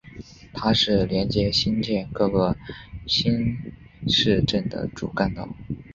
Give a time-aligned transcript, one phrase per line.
[0.51, 2.57] 它是连接新界各个
[3.05, 3.55] 新
[4.07, 5.47] 市镇的主干道。